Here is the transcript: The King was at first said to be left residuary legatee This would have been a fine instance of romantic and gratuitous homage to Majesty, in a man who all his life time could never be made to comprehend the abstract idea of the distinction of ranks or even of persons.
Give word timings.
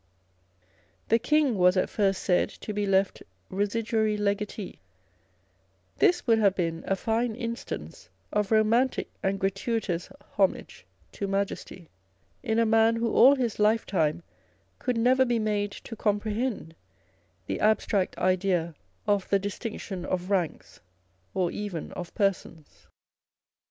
The 1.09 1.19
King 1.19 1.59
was 1.59 1.77
at 1.77 1.87
first 1.87 2.23
said 2.23 2.49
to 2.49 2.73
be 2.73 2.87
left 2.87 3.21
residuary 3.51 4.17
legatee 4.17 4.79
This 5.99 6.25
would 6.25 6.39
have 6.39 6.55
been 6.55 6.83
a 6.87 6.95
fine 6.95 7.35
instance 7.35 8.09
of 8.33 8.49
romantic 8.51 9.11
and 9.21 9.39
gratuitous 9.39 10.09
homage 10.37 10.87
to 11.11 11.27
Majesty, 11.27 11.87
in 12.41 12.57
a 12.57 12.65
man 12.65 12.95
who 12.95 13.13
all 13.13 13.35
his 13.35 13.59
life 13.59 13.85
time 13.85 14.23
could 14.79 14.97
never 14.97 15.23
be 15.23 15.37
made 15.37 15.69
to 15.71 15.95
comprehend 15.95 16.73
the 17.45 17.59
abstract 17.59 18.17
idea 18.17 18.73
of 19.05 19.29
the 19.29 19.37
distinction 19.37 20.03
of 20.03 20.31
ranks 20.31 20.79
or 21.35 21.51
even 21.51 21.91
of 21.91 22.11
persons. 22.15 22.87